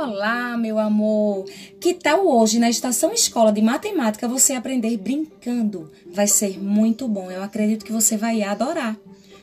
Olá, 0.00 0.56
meu 0.56 0.78
amor! 0.78 1.44
Que 1.80 1.92
tal 1.92 2.24
hoje 2.24 2.60
na 2.60 2.70
estação 2.70 3.12
escola 3.12 3.50
de 3.50 3.60
matemática 3.60 4.28
você 4.28 4.52
aprender 4.52 4.96
brincando? 4.96 5.90
Vai 6.12 6.28
ser 6.28 6.56
muito 6.56 7.08
bom, 7.08 7.32
eu 7.32 7.42
acredito 7.42 7.84
que 7.84 7.90
você 7.90 8.16
vai 8.16 8.40
adorar. 8.44 8.96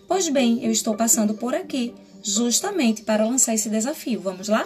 Pois 0.07 0.29
bem, 0.29 0.63
eu 0.63 0.71
estou 0.71 0.95
passando 0.95 1.33
por 1.33 1.53
aqui 1.53 1.93
justamente 2.23 3.01
para 3.01 3.25
lançar 3.25 3.53
esse 3.53 3.69
desafio. 3.69 4.21
Vamos 4.21 4.47
lá? 4.47 4.65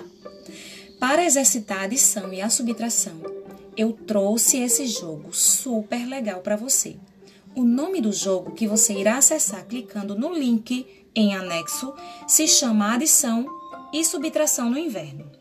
Para 0.99 1.25
exercitar 1.25 1.79
a 1.79 1.83
adição 1.85 2.31
e 2.31 2.39
a 2.39 2.51
subtração, 2.51 3.19
eu 3.75 3.91
trouxe 3.91 4.59
esse 4.59 4.85
jogo 4.85 5.33
super 5.33 6.07
legal 6.07 6.41
para 6.41 6.55
você. 6.55 6.97
O 7.55 7.63
nome 7.63 7.99
do 7.99 8.13
jogo 8.13 8.51
que 8.51 8.67
você 8.67 8.93
irá 8.93 9.17
acessar 9.17 9.65
clicando 9.65 10.13
no 10.15 10.31
link 10.31 10.85
em 11.15 11.35
anexo 11.35 11.91
se 12.27 12.47
chama 12.47 12.93
Adição 12.93 13.47
e 13.91 14.05
Subtração 14.05 14.69
no 14.69 14.77
Inverno. 14.77 15.38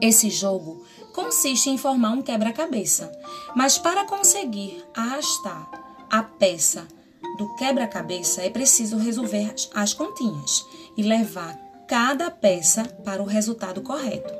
Esse 0.00 0.28
jogo 0.28 0.84
consiste 1.14 1.70
em 1.70 1.78
formar 1.78 2.10
um 2.10 2.22
quebra-cabeça, 2.22 3.10
mas 3.54 3.78
para 3.78 4.04
conseguir 4.04 4.84
arrastar 4.94 5.70
a 6.10 6.22
peça 6.22 6.86
do 7.38 7.54
quebra-cabeça 7.56 8.42
é 8.42 8.50
preciso 8.50 8.96
resolver 8.98 9.54
as 9.74 9.92
continhas 9.94 10.64
e 10.96 11.02
levar 11.02 11.54
cada 11.88 12.30
peça 12.30 12.84
para 13.04 13.22
o 13.22 13.26
resultado 13.26 13.80
correto. 13.82 14.32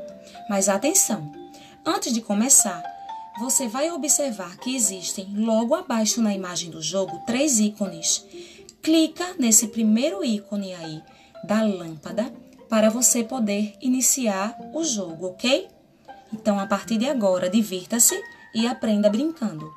Mas 0.48 0.68
atenção! 0.68 1.32
Antes 1.84 2.12
de 2.12 2.20
começar, 2.20 2.82
você 3.38 3.68
vai 3.68 3.90
observar 3.90 4.56
que 4.56 4.74
existem 4.74 5.26
logo 5.36 5.74
abaixo 5.74 6.20
na 6.20 6.34
imagem 6.34 6.70
do 6.70 6.82
jogo 6.82 7.22
três 7.26 7.60
ícones. 7.60 8.24
Clica 8.82 9.34
nesse 9.38 9.68
primeiro 9.68 10.24
ícone 10.24 10.74
aí 10.74 11.02
da 11.44 11.62
lâmpada 11.62 12.32
para 12.68 12.90
você 12.90 13.22
poder 13.22 13.74
iniciar 13.80 14.56
o 14.74 14.82
jogo, 14.84 15.28
ok? 15.28 15.68
Então, 16.32 16.58
a 16.58 16.66
partir 16.66 16.98
de 16.98 17.06
agora, 17.06 17.48
divirta-se 17.48 18.20
e 18.54 18.66
aprenda 18.66 19.08
brincando. 19.08 19.72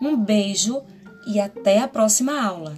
Um 0.00 0.16
beijo 0.16 0.82
e 1.26 1.40
até 1.40 1.80
a 1.80 1.88
próxima 1.88 2.40
aula! 2.40 2.76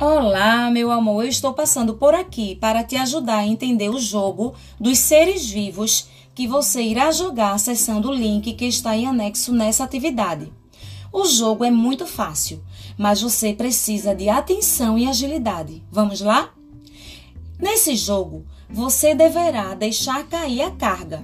Olá, 0.00 0.70
meu 0.70 0.90
amor, 0.90 1.24
eu 1.24 1.28
estou 1.28 1.54
passando 1.54 1.94
por 1.94 2.14
aqui 2.14 2.56
para 2.56 2.82
te 2.82 2.96
ajudar 2.96 3.38
a 3.38 3.46
entender 3.46 3.88
o 3.88 3.98
jogo 3.98 4.54
dos 4.78 4.98
seres 4.98 5.48
vivos 5.48 6.08
que 6.34 6.48
você 6.48 6.82
irá 6.82 7.12
jogar 7.12 7.52
acessando 7.52 8.10
o 8.10 8.12
link 8.12 8.52
que 8.54 8.64
está 8.64 8.96
em 8.96 9.06
anexo 9.06 9.52
nessa 9.52 9.84
atividade. 9.84 10.52
O 11.14 11.26
jogo 11.26 11.64
é 11.64 11.70
muito 11.70 12.06
fácil, 12.06 12.60
mas 12.98 13.22
você 13.22 13.54
precisa 13.54 14.12
de 14.16 14.28
atenção 14.28 14.98
e 14.98 15.06
agilidade. 15.06 15.80
Vamos 15.88 16.20
lá? 16.20 16.52
Nesse 17.56 17.94
jogo, 17.94 18.44
você 18.68 19.14
deverá 19.14 19.74
deixar 19.74 20.24
cair 20.24 20.62
a 20.62 20.72
carga, 20.72 21.22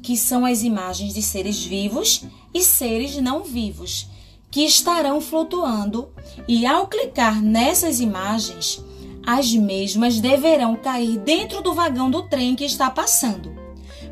que 0.00 0.16
são 0.16 0.46
as 0.46 0.62
imagens 0.62 1.12
de 1.12 1.20
seres 1.20 1.64
vivos 1.64 2.24
e 2.54 2.62
seres 2.62 3.16
não 3.16 3.42
vivos, 3.42 4.08
que 4.48 4.60
estarão 4.60 5.20
flutuando, 5.20 6.10
e 6.46 6.64
ao 6.64 6.86
clicar 6.86 7.42
nessas 7.42 7.98
imagens, 7.98 8.80
as 9.26 9.52
mesmas 9.52 10.20
deverão 10.20 10.76
cair 10.76 11.18
dentro 11.18 11.60
do 11.60 11.74
vagão 11.74 12.08
do 12.08 12.22
trem 12.22 12.54
que 12.54 12.64
está 12.64 12.88
passando. 12.88 13.52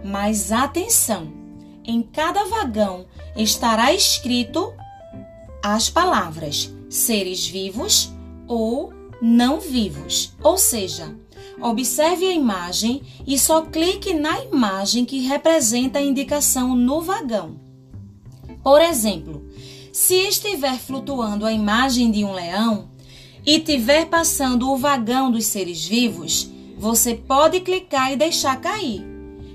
Mas 0.05 0.51
atenção! 0.51 1.33
Em 1.85 2.03
cada 2.03 2.47
vagão 2.47 3.07
estará 3.37 3.95
escrito 3.95 4.75
as 5.63 5.91
palavras 5.91 6.75
seres 6.89 7.47
vivos 7.47 8.13
ou 8.47 8.93
não 9.21 9.61
vivos. 9.61 10.33
Ou 10.43 10.57
seja, 10.57 11.15
observe 11.61 12.27
a 12.27 12.33
imagem 12.33 13.03
e 13.27 13.39
só 13.39 13.63
clique 13.63 14.15
na 14.15 14.43
imagem 14.45 15.05
que 15.05 15.21
representa 15.21 15.99
a 15.99 16.03
indicação 16.03 16.75
no 16.75 17.01
vagão. 17.01 17.61
Por 18.63 18.81
exemplo, 18.81 19.47
se 19.93 20.15
estiver 20.15 20.79
flutuando 20.79 21.47
a 21.47 21.53
imagem 21.53 22.11
de 22.11 22.25
um 22.25 22.33
leão 22.33 22.89
e 23.45 23.59
tiver 23.59 24.07
passando 24.07 24.71
o 24.71 24.77
vagão 24.77 25.31
dos 25.31 25.47
seres 25.47 25.85
vivos, 25.85 26.51
você 26.79 27.15
pode 27.15 27.61
clicar 27.61 28.13
e 28.13 28.17
deixar 28.17 28.61
cair. 28.61 29.07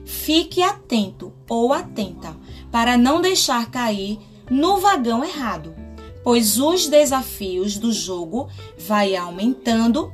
Fique 0.06 0.62
atento 0.62 1.34
ou 1.50 1.74
atenta 1.74 2.36
para 2.72 2.96
não 2.98 3.22
deixar 3.22 3.70
cair 3.72 4.20
no 4.50 4.78
vagão 4.78 5.24
errado 5.24 5.85
pois 6.26 6.60
os 6.60 6.88
desafios 6.88 7.78
do 7.78 7.94
jogo 7.94 8.50
vai 8.80 9.16
aumentando 9.16 10.12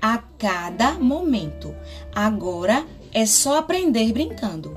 a 0.00 0.18
cada 0.18 0.92
momento. 0.92 1.74
Agora 2.14 2.84
é 3.10 3.24
só 3.24 3.56
aprender 3.56 4.12
brincando. 4.12 4.76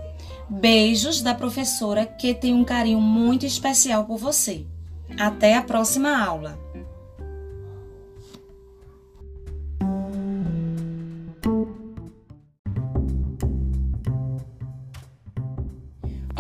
Beijos 0.50 1.22
da 1.22 1.36
professora 1.36 2.06
que 2.06 2.34
tem 2.34 2.54
um 2.54 2.64
carinho 2.64 3.02
muito 3.02 3.46
especial 3.46 4.06
por 4.06 4.18
você. 4.18 4.66
Até 5.20 5.58
a 5.58 5.62
próxima 5.62 6.18
aula. 6.18 6.63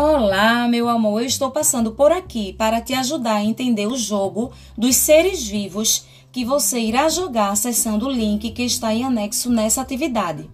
Olá, 0.05 0.67
meu 0.67 0.89
amor, 0.89 1.21
eu 1.21 1.25
estou 1.25 1.49
passando 1.49 1.93
por 1.93 2.11
aqui 2.11 2.51
para 2.51 2.81
te 2.81 2.93
ajudar 2.93 3.35
a 3.35 3.43
entender 3.43 3.87
o 3.87 3.95
jogo 3.95 4.51
dos 4.77 4.97
seres 4.97 5.47
vivos 5.47 6.03
que 6.29 6.43
você 6.43 6.77
irá 6.77 7.07
jogar 7.07 7.51
acessando 7.51 8.07
o 8.07 8.11
link 8.11 8.51
que 8.51 8.63
está 8.63 8.93
em 8.93 9.05
anexo 9.05 9.49
nessa 9.49 9.79
atividade. 9.79 10.51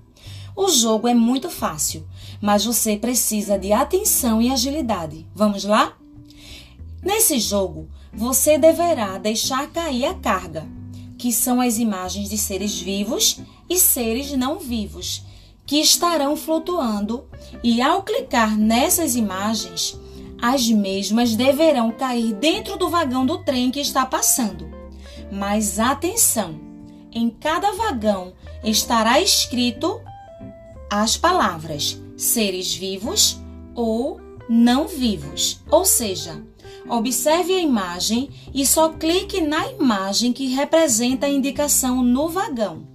O 0.56 0.70
jogo 0.70 1.08
é 1.08 1.16
muito 1.16 1.50
fácil, 1.50 2.08
mas 2.40 2.64
você 2.64 2.96
precisa 2.96 3.58
de 3.58 3.74
atenção 3.74 4.40
e 4.40 4.52
agilidade. 4.52 5.26
Vamos 5.34 5.64
lá? 5.64 5.98
Nesse 7.02 7.40
jogo, 7.40 7.90
você 8.14 8.56
deverá 8.56 9.18
deixar 9.18 9.68
cair 9.72 10.06
a 10.06 10.14
carga, 10.14 10.68
que 11.18 11.34
são 11.34 11.60
as 11.60 11.80
imagens 11.80 12.30
de 12.30 12.38
seres 12.38 12.80
vivos 12.80 13.40
e 13.68 13.80
seres 13.80 14.32
não 14.34 14.60
vivos 14.60 15.24
que 15.70 15.80
estarão 15.80 16.36
flutuando, 16.36 17.28
e 17.64 17.80
ao 17.80 18.02
clicar 18.02 18.58
nessas 18.58 19.16
imagens, 19.16 19.96
as 20.42 20.68
mesmas 20.68 21.36
deverão 21.36 21.92
cair 21.92 22.34
dentro 22.34 22.76
do 22.76 22.90
vagão 22.90 23.24
do 23.24 23.38
trem 23.44 23.70
que 23.70 23.80
está 23.80 24.04
passando. 24.04 24.68
Mas 25.32 25.80
atenção! 25.80 26.60
Em 27.12 27.30
cada 27.30 27.72
vagão 27.74 28.34
estará 28.64 29.22
escrito 29.22 30.02
as 30.90 31.16
palavras 31.16 32.02
seres 32.18 32.74
vivos 32.74 33.40
ou 33.76 34.20
não 34.50 34.88
vivos. 34.88 35.62
Ou 35.70 35.86
seja, 35.86 36.44
observe 36.90 37.54
a 37.54 37.62
imagem 37.62 38.32
e 38.52 38.66
só 38.66 38.90
clique 38.90 39.40
na 39.40 39.72
imagem 39.72 40.34
que 40.34 40.48
representa 40.48 41.28
a 41.28 41.30
indicação 41.30 42.02
no 42.02 42.28
vagão. 42.28 42.88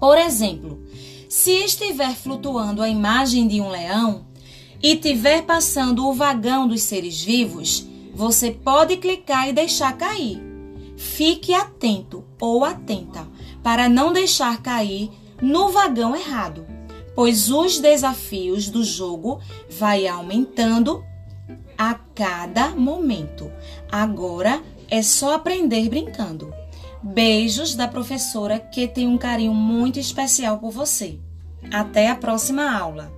Por 0.00 0.18
exemplo, 0.18 0.87
se 1.28 1.52
estiver 1.52 2.16
flutuando 2.16 2.82
a 2.82 2.88
imagem 2.88 3.46
de 3.46 3.60
um 3.60 3.68
leão 3.68 4.26
e 4.82 4.96
tiver 4.96 5.42
passando 5.42 6.06
o 6.06 6.14
vagão 6.14 6.66
dos 6.66 6.82
seres 6.82 7.22
vivos, 7.22 7.86
você 8.14 8.50
pode 8.50 8.96
clicar 8.96 9.48
e 9.48 9.52
deixar 9.52 9.96
cair. 9.96 10.42
Fique 10.96 11.54
atento 11.54 12.24
ou 12.40 12.64
atenta 12.64 13.28
para 13.62 13.88
não 13.88 14.12
deixar 14.12 14.60
cair 14.62 15.10
no 15.40 15.68
vagão 15.68 16.16
errado, 16.16 16.66
pois 17.14 17.50
os 17.50 17.78
desafios 17.78 18.68
do 18.68 18.82
jogo 18.82 19.40
vai 19.68 20.08
aumentando 20.08 21.04
a 21.76 21.94
cada 21.94 22.70
momento. 22.70 23.50
Agora 23.90 24.62
é 24.90 25.02
só 25.02 25.34
aprender 25.34 25.88
brincando. 25.88 26.52
Beijos 27.02 27.74
da 27.74 27.86
professora 27.86 28.58
que 28.58 28.88
tem 28.88 29.06
um 29.06 29.16
carinho 29.16 29.54
muito 29.54 29.98
especial 29.98 30.58
por 30.58 30.70
você. 30.70 31.18
Até 31.72 32.08
a 32.08 32.16
próxima 32.16 32.76
aula! 32.76 33.17